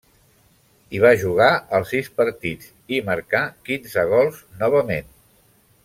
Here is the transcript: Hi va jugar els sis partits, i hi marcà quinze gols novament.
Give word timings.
Hi 0.95 1.01
va 1.03 1.11
jugar 1.23 1.49
els 1.79 1.91
sis 1.95 2.09
partits, 2.21 2.71
i 2.71 2.97
hi 3.01 3.05
marcà 3.11 3.43
quinze 3.69 4.07
gols 4.15 4.41
novament. 4.65 5.15